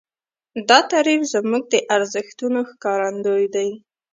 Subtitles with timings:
[0.69, 3.69] دا تعریف زموږ د ارزښتونو ښکارندوی دی.